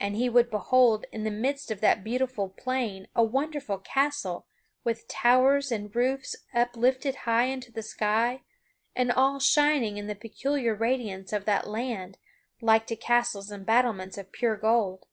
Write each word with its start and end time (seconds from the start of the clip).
And 0.00 0.16
he 0.16 0.30
would 0.30 0.50
behold 0.50 1.04
in 1.12 1.24
the 1.24 1.30
midst 1.30 1.70
of 1.70 1.82
that 1.82 2.02
beautiful 2.02 2.48
plain 2.48 3.08
a 3.14 3.22
wonderful 3.22 3.76
castle 3.76 4.46
with 4.84 5.06
towers 5.06 5.70
and 5.70 5.94
roofs 5.94 6.34
uplifted 6.54 7.14
high 7.28 7.44
into 7.44 7.70
the 7.70 7.82
sky, 7.82 8.40
and 8.96 9.12
all 9.12 9.38
shining 9.38 9.98
in 9.98 10.06
the 10.06 10.14
peculiar 10.14 10.74
radiance 10.74 11.30
of 11.34 11.44
that 11.44 11.68
land, 11.68 12.16
like 12.62 12.86
to 12.86 12.96
castles 12.96 13.50
and 13.50 13.66
battlements 13.66 14.16
of 14.16 14.32
pure 14.32 14.56
gold. 14.56 15.04